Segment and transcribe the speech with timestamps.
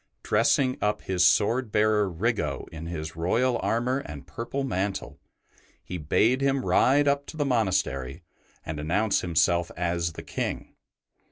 [0.23, 5.19] Dressing up his sword bearer Riggo in his royal armour and purple mantle,
[5.83, 8.23] he bade him ride up to the monastery
[8.65, 10.73] and announce himself as the King.